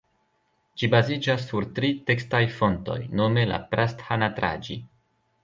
[0.81, 4.81] Ĝi baziĝas sur tri tekstaj fontoj nome la "Prasthanatraĝi".